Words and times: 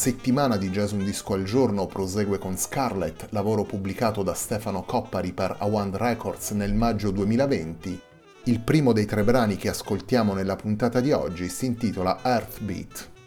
Settimana 0.00 0.56
di 0.56 0.70
Jazz 0.70 0.92
Un 0.92 1.04
Disco 1.04 1.34
al 1.34 1.42
Giorno 1.42 1.84
prosegue 1.86 2.38
con 2.38 2.56
Scarlet, 2.56 3.26
lavoro 3.32 3.64
pubblicato 3.64 4.22
da 4.22 4.32
Stefano 4.32 4.82
Coppari 4.82 5.32
per 5.32 5.56
Awand 5.58 5.94
Records 5.96 6.52
nel 6.52 6.72
maggio 6.72 7.10
2020. 7.10 8.00
Il 8.44 8.60
primo 8.60 8.94
dei 8.94 9.04
tre 9.04 9.22
brani 9.24 9.56
che 9.56 9.68
ascoltiamo 9.68 10.32
nella 10.32 10.56
puntata 10.56 11.00
di 11.00 11.12
oggi 11.12 11.50
si 11.50 11.66
intitola 11.66 12.20
Earthbeat. 12.22 13.19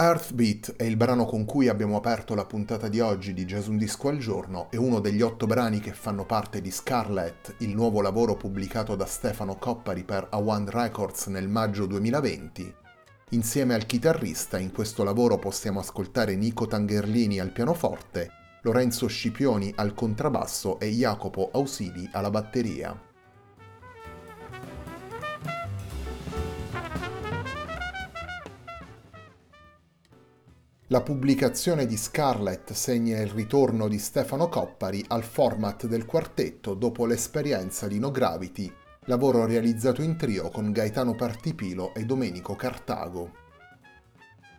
Earthbeat 0.00 0.76
è 0.76 0.84
il 0.84 0.96
brano 0.96 1.24
con 1.24 1.44
cui 1.44 1.66
abbiamo 1.66 1.96
aperto 1.96 2.36
la 2.36 2.44
puntata 2.44 2.86
di 2.86 3.00
oggi 3.00 3.34
di 3.34 3.44
Gesù 3.44 3.72
un 3.72 3.78
disco 3.78 4.06
al 4.06 4.18
giorno 4.18 4.68
e 4.70 4.76
uno 4.76 5.00
degli 5.00 5.22
otto 5.22 5.44
brani 5.44 5.80
che 5.80 5.92
fanno 5.92 6.24
parte 6.24 6.60
di 6.60 6.70
Scarlet, 6.70 7.56
il 7.58 7.74
nuovo 7.74 8.00
lavoro 8.00 8.36
pubblicato 8.36 8.94
da 8.94 9.06
Stefano 9.06 9.56
Coppari 9.56 10.04
per 10.04 10.28
A1 10.30 10.68
Records 10.68 11.26
nel 11.26 11.48
maggio 11.48 11.86
2020. 11.86 12.72
Insieme 13.30 13.74
al 13.74 13.86
chitarrista 13.86 14.56
in 14.56 14.70
questo 14.70 15.02
lavoro 15.02 15.36
possiamo 15.36 15.80
ascoltare 15.80 16.36
Nico 16.36 16.68
Tangerlini 16.68 17.40
al 17.40 17.50
pianoforte, 17.50 18.30
Lorenzo 18.62 19.08
Scipioni 19.08 19.72
al 19.74 19.94
contrabbasso 19.94 20.78
e 20.78 20.90
Jacopo 20.90 21.50
Ausili 21.52 22.08
alla 22.12 22.30
batteria. 22.30 23.07
La 30.90 31.02
pubblicazione 31.02 31.84
di 31.84 31.98
Scarlett 31.98 32.72
segna 32.72 33.20
il 33.20 33.28
ritorno 33.28 33.88
di 33.88 33.98
Stefano 33.98 34.48
Coppari 34.48 35.04
al 35.08 35.22
format 35.22 35.86
del 35.86 36.06
quartetto 36.06 36.72
dopo 36.72 37.04
l'esperienza 37.04 37.86
di 37.86 37.98
No 37.98 38.10
Gravity, 38.10 38.72
lavoro 39.04 39.44
realizzato 39.44 40.00
in 40.00 40.16
trio 40.16 40.48
con 40.48 40.72
Gaetano 40.72 41.14
Partipilo 41.14 41.92
e 41.92 42.06
Domenico 42.06 42.56
Cartago. 42.56 43.32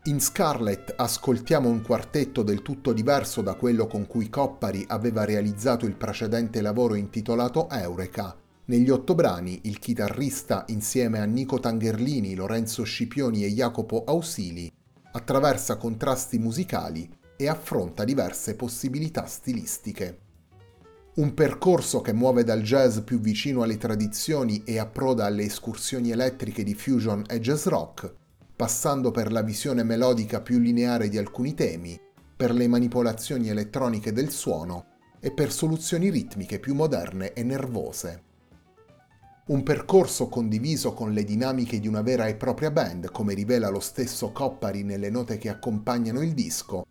In 0.03 0.21
Scarlett 0.21 0.93
ascoltiamo 0.95 1.67
un 1.67 1.81
quartetto 1.81 2.43
del 2.43 2.61
tutto 2.61 2.93
diverso 2.93 3.41
da 3.41 3.55
quello 3.55 3.87
con 3.87 4.05
cui 4.05 4.29
Coppari 4.29 4.85
aveva 4.87 5.25
realizzato 5.25 5.87
il 5.87 5.95
precedente 5.95 6.61
lavoro 6.61 6.93
intitolato 6.93 7.67
Eureka. 7.71 8.37
Negli 8.65 8.91
otto 8.91 9.15
brani 9.15 9.61
il 9.63 9.79
chitarrista 9.79 10.65
insieme 10.67 11.21
a 11.21 11.25
Nico 11.25 11.59
Tangerlini, 11.59 12.35
Lorenzo 12.35 12.83
Scipioni 12.83 13.45
e 13.45 13.49
Jacopo 13.49 14.03
Ausili 14.05 14.71
attraversa 15.11 15.77
contrasti 15.77 16.37
musicali 16.37 17.09
e 17.35 17.47
affronta 17.47 18.03
diverse 18.03 18.55
possibilità 18.55 19.25
stilistiche. 19.25 20.19
Un 21.15 21.33
percorso 21.33 22.01
che 22.01 22.13
muove 22.13 22.43
dal 22.43 22.61
jazz 22.61 22.99
più 22.99 23.19
vicino 23.19 23.63
alle 23.63 23.77
tradizioni 23.77 24.63
e 24.63 24.77
approda 24.77 25.25
alle 25.25 25.43
escursioni 25.43 26.11
elettriche 26.11 26.63
di 26.63 26.73
fusion 26.73 27.23
e 27.27 27.39
jazz 27.39 27.65
rock, 27.65 28.13
passando 28.55 29.11
per 29.11 29.31
la 29.31 29.41
visione 29.41 29.83
melodica 29.83 30.41
più 30.41 30.59
lineare 30.59 31.09
di 31.09 31.17
alcuni 31.17 31.53
temi, 31.53 31.99
per 32.35 32.53
le 32.53 32.67
manipolazioni 32.67 33.49
elettroniche 33.49 34.13
del 34.13 34.29
suono 34.29 34.85
e 35.19 35.31
per 35.31 35.51
soluzioni 35.51 36.09
ritmiche 36.09 36.59
più 36.59 36.73
moderne 36.73 37.33
e 37.33 37.43
nervose. 37.43 38.23
Un 39.49 39.63
percorso 39.63 40.27
condiviso 40.27 40.93
con 40.93 41.11
le 41.11 41.23
dinamiche 41.23 41.79
di 41.79 41.87
una 41.87 42.03
vera 42.03 42.27
e 42.27 42.35
propria 42.35 42.69
band, 42.69 43.09
come 43.09 43.33
rivela 43.33 43.69
lo 43.69 43.79
stesso 43.79 44.31
Coppari 44.31 44.83
nelle 44.83 45.09
note 45.09 45.39
che 45.39 45.49
accompagnano 45.49 46.21
il 46.21 46.35
disco. 46.35 46.85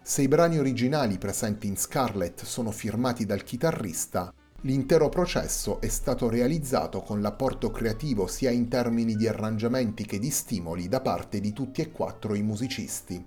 Se 0.00 0.22
i 0.22 0.28
brani 0.28 0.58
originali 0.58 1.18
presenti 1.18 1.66
in 1.66 1.76
Scarlet 1.76 2.44
sono 2.44 2.70
firmati 2.70 3.26
dal 3.26 3.42
chitarrista, 3.42 4.32
l'intero 4.60 5.08
processo 5.08 5.80
è 5.80 5.88
stato 5.88 6.28
realizzato 6.28 7.00
con 7.00 7.20
l'apporto 7.20 7.72
creativo 7.72 8.28
sia 8.28 8.50
in 8.50 8.68
termini 8.68 9.16
di 9.16 9.26
arrangiamenti 9.26 10.06
che 10.06 10.20
di 10.20 10.30
stimoli 10.30 10.86
da 10.86 11.00
parte 11.00 11.40
di 11.40 11.52
tutti 11.52 11.80
e 11.80 11.90
quattro 11.90 12.36
i 12.36 12.42
musicisti. 12.42 13.26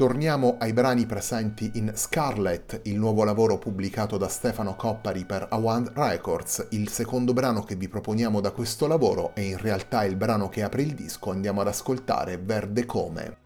Torniamo 0.00 0.56
ai 0.58 0.72
brani 0.72 1.04
presenti 1.04 1.72
in 1.74 1.92
Scarlet, 1.94 2.80
il 2.84 2.98
nuovo 2.98 3.22
lavoro 3.22 3.58
pubblicato 3.58 4.16
da 4.16 4.28
Stefano 4.28 4.74
Coppari 4.74 5.26
per 5.26 5.46
A1 5.52 5.90
Records. 5.92 6.68
Il 6.70 6.88
secondo 6.88 7.34
brano 7.34 7.64
che 7.64 7.74
vi 7.74 7.86
proponiamo 7.86 8.40
da 8.40 8.50
questo 8.50 8.86
lavoro 8.86 9.34
è 9.34 9.40
in 9.40 9.58
realtà 9.58 10.04
il 10.04 10.16
brano 10.16 10.48
che 10.48 10.62
apre 10.62 10.80
il 10.80 10.94
disco, 10.94 11.32
andiamo 11.32 11.60
ad 11.60 11.66
ascoltare 11.66 12.38
Verde 12.38 12.86
Come. 12.86 13.39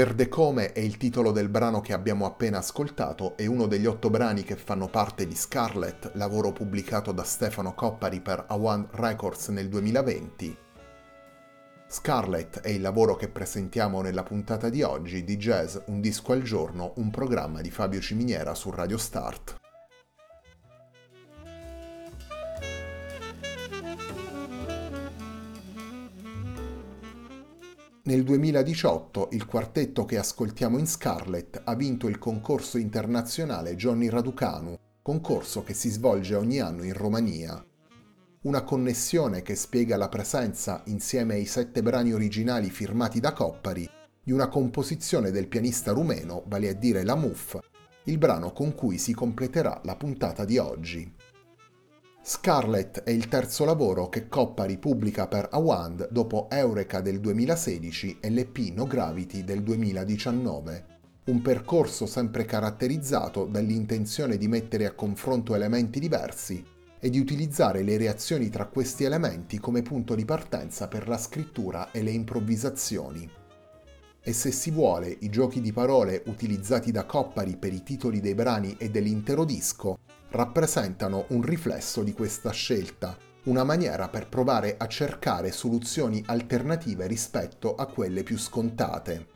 Verde 0.00 0.28
Come 0.28 0.72
è 0.72 0.80
il 0.80 0.96
titolo 0.96 1.30
del 1.30 1.50
brano 1.50 1.82
che 1.82 1.92
abbiamo 1.92 2.24
appena 2.24 2.56
ascoltato 2.56 3.36
e 3.36 3.46
uno 3.46 3.66
degli 3.66 3.84
otto 3.84 4.08
brani 4.08 4.44
che 4.44 4.56
fanno 4.56 4.88
parte 4.88 5.26
di 5.26 5.34
Scarlet, 5.34 6.12
lavoro 6.14 6.52
pubblicato 6.52 7.12
da 7.12 7.22
Stefano 7.22 7.74
Coppari 7.74 8.22
per 8.22 8.46
A1 8.48 8.86
Records 8.92 9.48
nel 9.48 9.68
2020. 9.68 10.56
Scarlet 11.86 12.60
è 12.60 12.70
il 12.70 12.80
lavoro 12.80 13.14
che 13.14 13.28
presentiamo 13.28 14.00
nella 14.00 14.22
puntata 14.22 14.70
di 14.70 14.80
oggi 14.82 15.22
di 15.22 15.36
Jazz 15.36 15.76
Un 15.88 16.00
disco 16.00 16.32
al 16.32 16.40
giorno, 16.40 16.94
un 16.96 17.10
programma 17.10 17.60
di 17.60 17.70
Fabio 17.70 18.00
Ciminiera 18.00 18.54
su 18.54 18.70
Radio 18.70 18.96
Start. 18.96 19.59
Nel 28.10 28.24
2018 28.24 29.28
il 29.34 29.46
quartetto 29.46 30.04
che 30.04 30.18
ascoltiamo 30.18 30.78
in 30.78 30.88
Scarlet 30.88 31.60
ha 31.62 31.76
vinto 31.76 32.08
il 32.08 32.18
concorso 32.18 32.76
internazionale 32.76 33.76
Johnny 33.76 34.08
Raducanu, 34.08 34.76
concorso 35.00 35.62
che 35.62 35.74
si 35.74 35.90
svolge 35.90 36.34
ogni 36.34 36.58
anno 36.58 36.82
in 36.82 36.92
Romania. 36.92 37.64
Una 38.42 38.64
connessione 38.64 39.42
che 39.42 39.54
spiega 39.54 39.96
la 39.96 40.08
presenza, 40.08 40.82
insieme 40.86 41.34
ai 41.34 41.44
sette 41.44 41.82
brani 41.82 42.12
originali 42.12 42.68
firmati 42.68 43.20
da 43.20 43.32
Coppari, 43.32 43.88
di 44.24 44.32
una 44.32 44.48
composizione 44.48 45.30
del 45.30 45.46
pianista 45.46 45.92
rumeno, 45.92 46.42
vale 46.48 46.68
a 46.68 46.74
dire 46.74 47.04
la 47.04 47.14
MUF, 47.14 47.60
il 48.06 48.18
brano 48.18 48.52
con 48.52 48.74
cui 48.74 48.98
si 48.98 49.14
completerà 49.14 49.82
la 49.84 49.94
puntata 49.94 50.44
di 50.44 50.58
oggi. 50.58 51.19
Scarlet 52.22 53.02
è 53.02 53.10
il 53.10 53.28
terzo 53.28 53.64
lavoro 53.64 54.10
che 54.10 54.28
Coppari 54.28 54.76
pubblica 54.76 55.26
per 55.26 55.48
Awand 55.50 56.10
dopo 56.10 56.48
Eureka 56.50 57.00
del 57.00 57.18
2016 57.18 58.18
e 58.20 58.28
l'EP 58.28 58.58
No 58.74 58.84
Gravity 58.84 59.42
del 59.42 59.62
2019. 59.62 60.84
Un 61.24 61.40
percorso 61.40 62.04
sempre 62.04 62.44
caratterizzato 62.44 63.46
dall'intenzione 63.46 64.36
di 64.36 64.48
mettere 64.48 64.84
a 64.84 64.92
confronto 64.92 65.54
elementi 65.54 65.98
diversi 65.98 66.62
e 66.98 67.08
di 67.08 67.18
utilizzare 67.18 67.82
le 67.82 67.96
reazioni 67.96 68.50
tra 68.50 68.66
questi 68.66 69.04
elementi 69.04 69.58
come 69.58 69.80
punto 69.80 70.14
di 70.14 70.26
partenza 70.26 70.88
per 70.88 71.08
la 71.08 71.16
scrittura 71.16 71.90
e 71.90 72.02
le 72.02 72.10
improvvisazioni. 72.10 73.28
E 74.22 74.32
se 74.34 74.50
si 74.50 74.70
vuole, 74.70 75.16
i 75.20 75.30
giochi 75.30 75.62
di 75.62 75.72
parole 75.72 76.22
utilizzati 76.26 76.92
da 76.92 77.06
Coppari 77.06 77.56
per 77.56 77.72
i 77.72 77.82
titoli 77.82 78.20
dei 78.20 78.34
brani 78.34 78.76
e 78.78 78.90
dell'intero 78.90 79.46
disco 79.46 79.98
rappresentano 80.30 81.26
un 81.28 81.42
riflesso 81.42 82.02
di 82.02 82.12
questa 82.12 82.50
scelta, 82.50 83.16
una 83.44 83.64
maniera 83.64 84.08
per 84.08 84.28
provare 84.28 84.76
a 84.78 84.86
cercare 84.86 85.50
soluzioni 85.50 86.22
alternative 86.26 87.06
rispetto 87.06 87.74
a 87.74 87.86
quelle 87.86 88.22
più 88.22 88.38
scontate. 88.38 89.26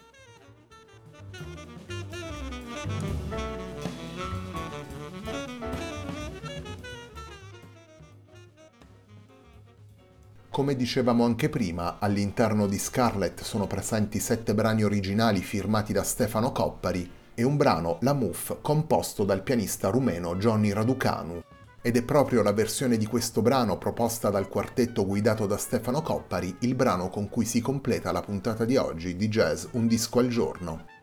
Come 10.50 10.76
dicevamo 10.76 11.24
anche 11.24 11.48
prima, 11.48 11.98
all'interno 11.98 12.68
di 12.68 12.78
Scarlet 12.78 13.42
sono 13.42 13.66
presenti 13.66 14.20
sette 14.20 14.54
brani 14.54 14.84
originali 14.84 15.40
firmati 15.40 15.92
da 15.92 16.04
Stefano 16.04 16.52
Coppari 16.52 17.22
e 17.34 17.42
un 17.42 17.56
brano, 17.56 17.98
La 18.00 18.12
Muf, 18.12 18.58
composto 18.60 19.24
dal 19.24 19.42
pianista 19.42 19.90
rumeno 19.90 20.36
Johnny 20.36 20.72
Raducanu. 20.72 21.42
Ed 21.82 21.96
è 21.96 22.02
proprio 22.02 22.42
la 22.42 22.52
versione 22.52 22.96
di 22.96 23.06
questo 23.06 23.42
brano 23.42 23.76
proposta 23.76 24.30
dal 24.30 24.48
quartetto 24.48 25.04
guidato 25.04 25.46
da 25.46 25.58
Stefano 25.58 26.00
Coppari 26.00 26.56
il 26.60 26.74
brano 26.74 27.10
con 27.10 27.28
cui 27.28 27.44
si 27.44 27.60
completa 27.60 28.10
la 28.10 28.22
puntata 28.22 28.64
di 28.64 28.76
oggi 28.76 29.16
di 29.16 29.28
Jazz 29.28 29.66
Un 29.72 29.86
disco 29.86 30.20
al 30.20 30.28
giorno. 30.28 30.93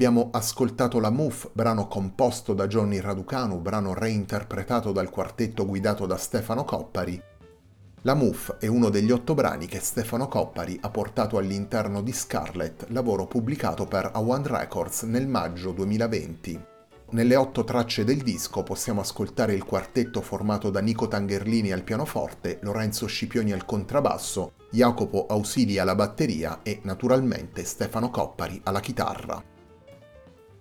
Abbiamo 0.00 0.30
ascoltato 0.32 0.98
La 0.98 1.10
Move, 1.10 1.50
brano 1.52 1.86
composto 1.86 2.54
da 2.54 2.66
Johnny 2.66 3.00
Raducanu, 3.00 3.60
brano 3.60 3.92
reinterpretato 3.92 4.92
dal 4.92 5.10
quartetto 5.10 5.66
guidato 5.66 6.06
da 6.06 6.16
Stefano 6.16 6.64
Coppari. 6.64 7.22
La 8.00 8.14
Move 8.14 8.56
è 8.60 8.66
uno 8.66 8.88
degli 8.88 9.10
otto 9.10 9.34
brani 9.34 9.66
che 9.66 9.78
Stefano 9.78 10.26
Coppari 10.26 10.78
ha 10.80 10.88
portato 10.88 11.36
all'interno 11.36 12.00
di 12.00 12.12
Scarlet, 12.12 12.86
lavoro 12.88 13.26
pubblicato 13.26 13.84
per 13.84 14.08
A 14.14 14.20
One 14.20 14.48
Records 14.48 15.02
nel 15.02 15.28
maggio 15.28 15.70
2020. 15.72 16.64
Nelle 17.10 17.36
otto 17.36 17.62
tracce 17.64 18.02
del 18.02 18.22
disco 18.22 18.62
possiamo 18.62 19.02
ascoltare 19.02 19.52
il 19.52 19.64
quartetto 19.64 20.22
formato 20.22 20.70
da 20.70 20.80
Nico 20.80 21.08
Tangerlini 21.08 21.72
al 21.72 21.82
pianoforte, 21.82 22.58
Lorenzo 22.62 23.04
Scipioni 23.04 23.52
al 23.52 23.66
contrabbasso, 23.66 24.52
Jacopo 24.70 25.26
Ausili 25.26 25.78
alla 25.78 25.94
batteria 25.94 26.60
e 26.62 26.80
naturalmente 26.84 27.64
Stefano 27.64 28.08
Coppari 28.08 28.62
alla 28.64 28.80
chitarra. 28.80 29.49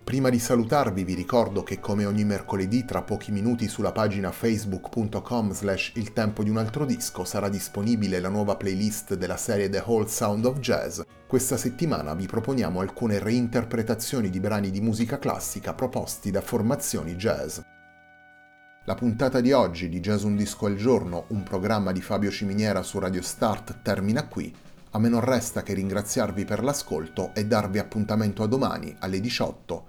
Prima 0.09 0.29
di 0.29 0.39
salutarvi 0.39 1.03
vi 1.03 1.13
ricordo 1.13 1.61
che 1.61 1.79
come 1.79 2.03
ogni 2.03 2.23
mercoledì 2.23 2.83
tra 2.83 3.03
pochi 3.03 3.31
minuti 3.31 3.67
sulla 3.67 3.91
pagina 3.91 4.31
facebook.com 4.31 5.51
slash 5.51 5.91
il 5.97 6.13
tempo 6.13 6.41
di 6.41 6.49
un 6.49 6.57
altro 6.57 6.83
disco 6.83 7.23
sarà 7.23 7.47
disponibile 7.47 8.19
la 8.19 8.29
nuova 8.29 8.55
playlist 8.55 9.13
della 9.13 9.37
serie 9.37 9.69
The 9.69 9.83
Whole 9.85 10.07
Sound 10.07 10.45
of 10.45 10.57
Jazz. 10.57 11.01
Questa 11.27 11.57
settimana 11.57 12.15
vi 12.15 12.25
proponiamo 12.25 12.79
alcune 12.79 13.19
reinterpretazioni 13.19 14.31
di 14.31 14.39
brani 14.39 14.71
di 14.71 14.81
musica 14.81 15.19
classica 15.19 15.75
proposti 15.75 16.31
da 16.31 16.41
formazioni 16.41 17.13
jazz. 17.13 17.59
La 18.85 18.95
puntata 18.95 19.41
di 19.41 19.51
oggi 19.51 19.89
di 19.89 19.99
Jazz 19.99 20.23
Un 20.23 20.35
Disco 20.35 20.65
al 20.65 20.75
Giorno, 20.75 21.25
un 21.27 21.43
programma 21.43 21.91
di 21.91 22.01
Fabio 22.01 22.31
Ciminiera 22.31 22.81
su 22.81 22.97
Radio 22.97 23.21
Start, 23.21 23.83
termina 23.83 24.27
qui. 24.27 24.51
A 24.89 24.97
me 24.97 25.07
non 25.07 25.19
resta 25.19 25.61
che 25.61 25.75
ringraziarvi 25.75 26.45
per 26.45 26.63
l'ascolto 26.63 27.29
e 27.35 27.45
darvi 27.45 27.77
appuntamento 27.77 28.41
a 28.41 28.47
domani 28.47 28.95
alle 28.97 29.19
18 29.19 29.88